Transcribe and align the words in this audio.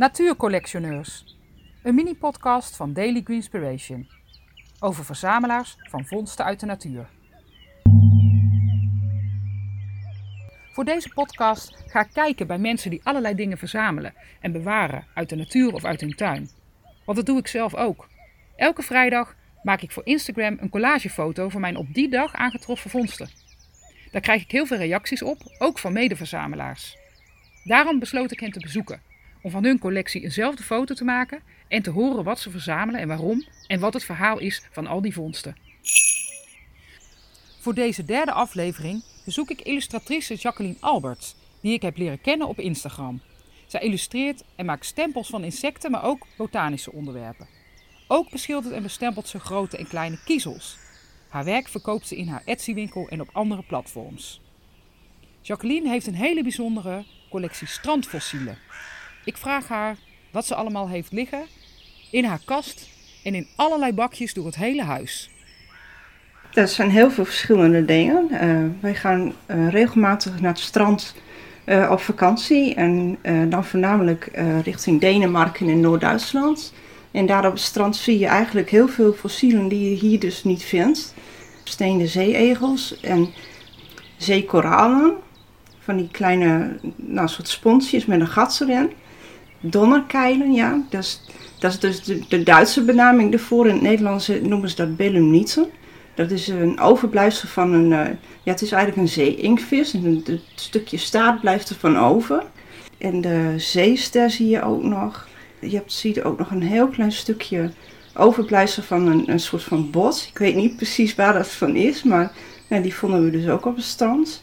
Natuurcollectioneurs. 0.00 1.36
Een 1.82 1.94
mini-podcast 1.94 2.76
van 2.76 2.92
Daily 2.92 3.20
Greenspiration. 3.24 4.08
Over 4.78 5.04
verzamelaars 5.04 5.76
van 5.78 6.06
vondsten 6.06 6.44
uit 6.44 6.60
de 6.60 6.66
natuur. 6.66 7.08
Voor 10.72 10.84
deze 10.84 11.08
podcast 11.08 11.82
ga 11.86 12.00
ik 12.00 12.10
kijken 12.12 12.46
bij 12.46 12.58
mensen 12.58 12.90
die 12.90 13.00
allerlei 13.04 13.34
dingen 13.34 13.58
verzamelen 13.58 14.14
en 14.40 14.52
bewaren 14.52 15.06
uit 15.14 15.28
de 15.28 15.36
natuur 15.36 15.72
of 15.72 15.84
uit 15.84 16.00
hun 16.00 16.14
tuin. 16.14 16.50
Want 17.04 17.16
dat 17.18 17.26
doe 17.26 17.38
ik 17.38 17.46
zelf 17.46 17.74
ook. 17.74 18.08
Elke 18.56 18.82
vrijdag 18.82 19.34
maak 19.62 19.82
ik 19.82 19.92
voor 19.92 20.06
Instagram 20.06 20.56
een 20.60 20.70
collagefoto 20.70 21.48
van 21.48 21.60
mijn 21.60 21.76
op 21.76 21.94
die 21.94 22.08
dag 22.08 22.34
aangetroffen 22.34 22.90
vondsten. 22.90 23.28
Daar 24.10 24.22
krijg 24.22 24.42
ik 24.42 24.50
heel 24.50 24.66
veel 24.66 24.76
reacties 24.76 25.22
op, 25.22 25.38
ook 25.58 25.78
van 25.78 25.92
medeverzamelaars. 25.92 26.96
Daarom 27.64 27.98
besloot 27.98 28.32
ik 28.32 28.40
hen 28.40 28.50
te 28.50 28.60
bezoeken 28.60 29.09
om 29.42 29.50
van 29.50 29.64
hun 29.64 29.78
collectie 29.78 30.22
eenzelfde 30.22 30.62
foto 30.62 30.94
te 30.94 31.04
maken 31.04 31.42
en 31.68 31.82
te 31.82 31.90
horen 31.90 32.24
wat 32.24 32.40
ze 32.40 32.50
verzamelen 32.50 33.00
en 33.00 33.08
waarom 33.08 33.44
en 33.66 33.80
wat 33.80 33.94
het 33.94 34.04
verhaal 34.04 34.38
is 34.38 34.62
van 34.70 34.86
al 34.86 35.00
die 35.00 35.12
vondsten. 35.12 35.56
Voor 37.60 37.74
deze 37.74 38.04
derde 38.04 38.32
aflevering 38.32 39.04
bezoek 39.24 39.50
ik 39.50 39.60
illustratrice 39.60 40.34
Jacqueline 40.34 40.76
Alberts, 40.80 41.36
die 41.60 41.72
ik 41.72 41.82
heb 41.82 41.96
leren 41.96 42.20
kennen 42.20 42.48
op 42.48 42.58
Instagram. 42.58 43.20
Zij 43.66 43.80
illustreert 43.80 44.44
en 44.56 44.66
maakt 44.66 44.84
stempels 44.84 45.28
van 45.28 45.44
insecten, 45.44 45.90
maar 45.90 46.04
ook 46.04 46.26
botanische 46.36 46.92
onderwerpen. 46.92 47.48
Ook 48.08 48.30
beschildert 48.30 48.74
en 48.74 48.82
bestempelt 48.82 49.28
ze 49.28 49.40
grote 49.40 49.76
en 49.76 49.88
kleine 49.88 50.18
kiezels. 50.24 50.78
Haar 51.28 51.44
werk 51.44 51.68
verkoopt 51.68 52.08
ze 52.08 52.16
in 52.16 52.28
haar 52.28 52.42
Etsy-winkel 52.44 53.08
en 53.08 53.20
op 53.20 53.28
andere 53.32 53.62
platforms. 53.62 54.40
Jacqueline 55.40 55.88
heeft 55.88 56.06
een 56.06 56.14
hele 56.14 56.42
bijzondere 56.42 57.04
collectie 57.30 57.66
strandfossielen. 57.66 58.58
Ik 59.30 59.36
vraag 59.36 59.68
haar 59.68 59.96
wat 60.30 60.46
ze 60.46 60.54
allemaal 60.54 60.88
heeft 60.88 61.12
liggen 61.12 61.42
in 62.10 62.24
haar 62.24 62.40
kast 62.44 62.88
en 63.24 63.34
in 63.34 63.46
allerlei 63.56 63.92
bakjes 63.92 64.34
door 64.34 64.46
het 64.46 64.56
hele 64.56 64.82
huis. 64.82 65.30
Er 66.52 66.68
zijn 66.68 66.90
heel 66.90 67.10
veel 67.10 67.24
verschillende 67.24 67.84
dingen. 67.84 68.28
Uh, 68.32 68.66
wij 68.80 68.94
gaan 68.94 69.32
uh, 69.46 69.68
regelmatig 69.68 70.40
naar 70.40 70.50
het 70.50 70.60
strand 70.60 71.14
uh, 71.64 71.88
op 71.90 72.00
vakantie 72.00 72.74
en 72.74 73.18
dan 73.48 73.64
voornamelijk 73.64 74.30
richting 74.64 75.00
Denemarken 75.00 75.68
en 75.68 75.80
Noord-Duitsland. 75.80 76.72
En 77.10 77.26
daar 77.26 77.46
op 77.46 77.52
het 77.52 77.62
strand 77.62 77.96
zie 77.96 78.18
je 78.18 78.26
eigenlijk 78.26 78.70
heel 78.70 78.88
veel 78.88 79.12
fossielen 79.12 79.68
die 79.68 79.90
je 79.90 79.96
hier 79.96 80.20
dus 80.20 80.44
niet 80.44 80.62
vindt. 80.62 81.14
Steende 81.64 82.06
zeeegels 82.06 83.00
en 83.00 83.28
zeekoralen. 84.16 85.14
Van 85.78 85.96
die 85.96 86.08
kleine 86.10 86.78
nou, 86.96 87.28
soort 87.28 87.48
sponsjes 87.48 88.06
met 88.06 88.20
een 88.20 88.26
gat 88.28 88.60
erin. 88.60 88.90
Donnerkeilen, 89.60 90.52
ja. 90.52 90.82
Dat 90.90 91.02
is, 91.02 91.20
dat 91.58 91.72
is 91.72 91.78
dus 91.78 92.26
de, 92.28 92.42
Duitse 92.42 92.84
benaming 92.84 93.32
ervoor. 93.32 93.66
In 93.66 93.72
het 93.72 93.82
Nederlands 93.82 94.30
noemen 94.42 94.68
ze 94.68 94.76
dat 94.76 94.96
belemnieten. 94.96 95.66
Dat 96.14 96.30
is 96.30 96.48
een 96.48 96.80
overblijfsel 96.80 97.48
van 97.48 97.72
een... 97.72 97.90
Uh, 97.90 98.14
ja, 98.42 98.52
het 98.52 98.62
is 98.62 98.72
eigenlijk 98.72 99.02
een 99.02 99.12
zee-inkvis. 99.12 99.92
Het 99.92 100.40
stukje 100.54 100.96
staart 100.96 101.40
blijft 101.40 101.68
er 101.68 101.76
van 101.76 101.98
over. 101.98 102.42
En 102.98 103.20
de 103.20 103.54
zeester 103.56 104.30
zie 104.30 104.48
je 104.48 104.62
ook 104.62 104.82
nog. 104.82 105.28
Je 105.58 105.76
hebt, 105.76 105.92
ziet 105.92 106.22
ook 106.22 106.38
nog 106.38 106.50
een 106.50 106.62
heel 106.62 106.88
klein 106.88 107.12
stukje 107.12 107.70
overblijfsel 108.14 108.82
van 108.82 109.06
een, 109.06 109.30
een 109.30 109.40
soort 109.40 109.62
van 109.62 109.90
bos. 109.90 110.28
Ik 110.28 110.38
weet 110.38 110.54
niet 110.54 110.76
precies 110.76 111.14
waar 111.14 111.32
dat 111.32 111.48
van 111.48 111.76
is, 111.76 112.02
maar 112.02 112.32
die 112.68 112.94
vonden 112.94 113.24
we 113.24 113.30
dus 113.30 113.48
ook 113.48 113.66
op 113.66 113.76
het 113.76 113.84
strand. 113.84 114.42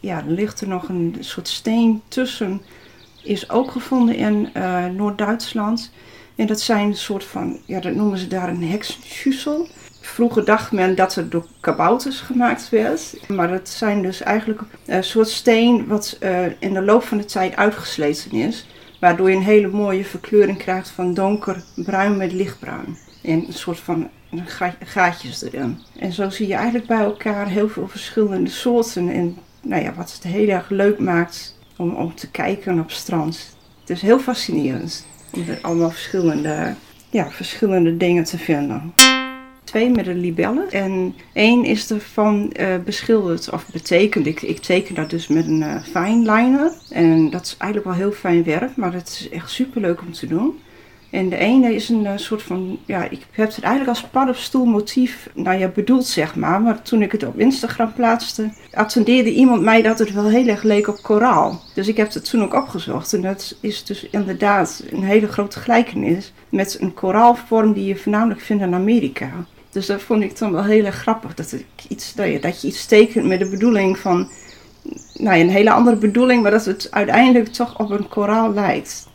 Ja, 0.00 0.16
er 0.16 0.30
ligt 0.30 0.60
er 0.60 0.68
nog 0.68 0.88
een 0.88 1.16
soort 1.20 1.48
steen 1.48 2.02
tussen. 2.08 2.62
Is 3.22 3.50
ook 3.50 3.70
gevonden 3.70 4.16
in 4.16 4.50
uh, 4.56 4.86
Noord-Duitsland. 4.86 5.90
En 6.36 6.46
dat 6.46 6.60
zijn 6.60 6.88
een 6.88 6.96
soort 6.96 7.24
van, 7.24 7.58
ja, 7.66 7.80
dat 7.80 7.94
noemen 7.94 8.18
ze 8.18 8.26
daar 8.26 8.48
een 8.48 8.62
heksenschüssel. 8.62 9.70
Vroeger 10.00 10.44
dacht 10.44 10.72
men 10.72 10.94
dat 10.94 11.14
het 11.14 11.30
door 11.30 11.46
kabouters 11.60 12.20
gemaakt 12.20 12.68
werd. 12.68 13.14
Maar 13.28 13.48
dat 13.48 13.68
zijn 13.68 14.02
dus 14.02 14.22
eigenlijk 14.22 14.60
een 14.86 15.04
soort 15.04 15.28
steen 15.28 15.86
wat 15.86 16.18
uh, 16.20 16.46
in 16.58 16.74
de 16.74 16.82
loop 16.82 17.02
van 17.02 17.18
de 17.18 17.24
tijd 17.24 17.56
uitgesleten 17.56 18.32
is. 18.32 18.66
Waardoor 19.00 19.30
je 19.30 19.36
een 19.36 19.42
hele 19.42 19.68
mooie 19.68 20.04
verkleuring 20.04 20.58
krijgt 20.58 20.88
van 20.88 21.14
donkerbruin 21.14 22.16
met 22.16 22.32
lichtbruin. 22.32 22.98
En 23.22 23.44
een 23.46 23.52
soort 23.52 23.78
van 23.78 24.08
gaatjes 24.84 25.42
erin. 25.42 25.78
En 25.98 26.12
zo 26.12 26.30
zie 26.30 26.46
je 26.46 26.54
eigenlijk 26.54 26.86
bij 26.86 27.00
elkaar 27.00 27.48
heel 27.48 27.68
veel 27.68 27.88
verschillende 27.88 28.50
soorten. 28.50 29.08
En 29.08 29.36
nou 29.62 29.82
ja, 29.82 29.94
wat 29.94 30.12
het 30.12 30.22
heel 30.22 30.48
erg 30.48 30.68
leuk 30.68 30.98
maakt 30.98 31.57
om, 31.78 32.14
te 32.14 32.30
kijken 32.30 32.78
op 32.78 32.90
strand. 32.90 33.56
Het 33.80 33.90
is 33.90 34.02
heel 34.02 34.18
fascinerend 34.18 35.06
om 35.32 35.44
er 35.48 35.58
allemaal 35.62 35.90
verschillende, 35.90 36.74
ja, 37.10 37.30
verschillende 37.30 37.96
dingen 37.96 38.24
te 38.24 38.38
vinden. 38.38 38.92
Twee 39.64 39.90
met 39.90 40.06
een 40.06 40.20
libelle 40.20 40.66
en 40.66 41.14
één 41.32 41.64
is 41.64 41.90
ervan 41.90 42.52
uh, 42.60 42.76
beschilderd 42.84 43.50
of 43.50 43.66
betekend. 43.72 44.26
Ik, 44.26 44.42
ik 44.42 44.58
teken 44.58 44.94
dat 44.94 45.10
dus 45.10 45.28
met 45.28 45.46
een 45.46 45.60
uh, 45.60 45.82
fine 45.82 46.32
liner. 46.32 46.72
En 46.90 47.30
dat 47.30 47.44
is 47.44 47.56
eigenlijk 47.58 47.90
wel 47.90 48.00
heel 48.06 48.12
fijn 48.12 48.44
werk, 48.44 48.76
maar 48.76 48.92
het 48.92 49.08
is 49.08 49.28
echt 49.28 49.50
super 49.50 49.80
leuk 49.80 50.00
om 50.00 50.12
te 50.12 50.26
doen. 50.26 50.58
En 51.10 51.28
de 51.28 51.36
ene 51.36 51.74
is 51.74 51.88
een 51.88 52.04
uh, 52.04 52.12
soort 52.16 52.42
van, 52.42 52.78
ja, 52.84 53.04
ik 53.04 53.26
heb 53.30 53.54
het 53.54 53.60
eigenlijk 53.60 53.98
als 53.98 54.08
paddenstoelmotief, 54.10 55.28
nou 55.34 55.58
ja, 55.58 55.68
bedoeld 55.68 56.06
zeg 56.06 56.34
maar. 56.34 56.60
Maar 56.60 56.82
toen 56.82 57.02
ik 57.02 57.12
het 57.12 57.26
op 57.26 57.38
Instagram 57.38 57.92
plaatste, 57.92 58.50
attendeerde 58.72 59.32
iemand 59.32 59.62
mij 59.62 59.82
dat 59.82 59.98
het 59.98 60.12
wel 60.12 60.28
heel 60.28 60.46
erg 60.46 60.62
leek 60.62 60.88
op 60.88 61.02
koraal. 61.02 61.62
Dus 61.74 61.88
ik 61.88 61.96
heb 61.96 62.12
het 62.12 62.30
toen 62.30 62.42
ook 62.42 62.54
opgezocht. 62.54 63.12
En 63.12 63.20
dat 63.20 63.56
is 63.60 63.84
dus 63.84 64.08
inderdaad 64.10 64.84
een 64.90 65.02
hele 65.02 65.28
grote 65.28 65.58
gelijkenis 65.58 66.32
met 66.48 66.76
een 66.80 66.94
koraalvorm 66.94 67.72
die 67.72 67.84
je 67.84 67.96
voornamelijk 67.96 68.40
vindt 68.40 68.62
in 68.62 68.74
Amerika. 68.74 69.30
Dus 69.70 69.86
dat 69.86 70.02
vond 70.02 70.22
ik 70.22 70.38
dan 70.38 70.52
wel 70.52 70.64
heel 70.64 70.84
erg 70.84 70.96
grappig. 70.96 71.34
Dat, 71.34 71.52
ik 71.52 71.66
iets, 71.88 72.14
dat, 72.14 72.26
je, 72.26 72.40
dat 72.40 72.60
je 72.60 72.68
iets 72.68 72.86
tekent 72.86 73.26
met 73.26 73.38
de 73.38 73.48
bedoeling 73.48 73.98
van, 73.98 74.28
nou 75.14 75.36
ja, 75.36 75.42
een 75.42 75.50
hele 75.50 75.70
andere 75.70 75.96
bedoeling, 75.96 76.42
maar 76.42 76.50
dat 76.50 76.64
het 76.64 76.88
uiteindelijk 76.90 77.48
toch 77.48 77.78
op 77.78 77.90
een 77.90 78.08
koraal 78.08 78.52
lijkt. 78.52 79.07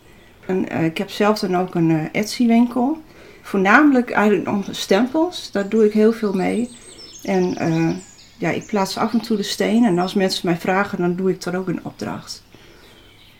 En, 0.45 0.73
uh, 0.73 0.85
ik 0.85 0.97
heb 0.97 1.09
zelf 1.09 1.39
dan 1.39 1.57
ook 1.57 1.75
een 1.75 1.89
uh, 1.89 2.03
Etsy-winkel. 2.11 3.01
Voornamelijk 3.41 4.11
eigenlijk 4.11 4.47
om 4.47 4.63
stempels, 4.71 5.51
daar 5.51 5.69
doe 5.69 5.85
ik 5.85 5.93
heel 5.93 6.13
veel 6.13 6.33
mee. 6.33 6.69
En 7.23 7.57
uh, 7.61 7.95
ja, 8.37 8.49
ik 8.49 8.65
plaats 8.65 8.97
af 8.97 9.13
en 9.13 9.21
toe 9.21 9.37
de 9.37 9.43
stenen 9.43 9.89
en 9.89 9.99
als 9.99 10.13
mensen 10.13 10.47
mij 10.47 10.57
vragen, 10.57 10.97
dan 10.97 11.15
doe 11.15 11.29
ik 11.29 11.43
dat 11.43 11.55
ook 11.55 11.67
een 11.67 11.85
opdracht. 11.85 12.43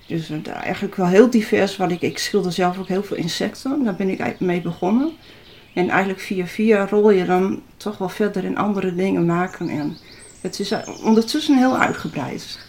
Dus 0.07 0.31
eigenlijk 0.45 0.95
wel 0.95 1.07
heel 1.07 1.29
divers. 1.29 1.77
Wat 1.77 1.91
ik, 1.91 2.01
ik 2.01 2.17
schilder 2.17 2.51
zelf 2.51 2.79
ook 2.79 2.87
heel 2.87 3.03
veel 3.03 3.17
insecten, 3.17 3.83
daar 3.83 3.95
ben 3.95 4.09
ik 4.09 4.39
mee 4.39 4.61
begonnen. 4.61 5.11
En 5.73 5.89
eigenlijk 5.89 6.19
via 6.19 6.45
via 6.45 6.87
rol 6.87 7.09
je 7.09 7.25
dan 7.25 7.61
toch 7.77 7.97
wel 7.97 8.09
verder 8.09 8.43
in 8.43 8.57
andere 8.57 8.95
dingen 8.95 9.25
maken. 9.25 9.69
En 9.69 9.97
het 10.41 10.59
is 10.59 10.73
ondertussen 11.03 11.57
heel 11.57 11.77
uitgebreid. 11.77 12.59